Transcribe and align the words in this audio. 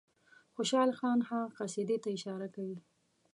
خوشحال 0.55 0.91
خان 0.99 1.19
هغه 1.29 1.47
قصیدې 1.59 1.97
ته 2.03 2.09
اشاره 2.17 2.47
کوي. 2.55 2.77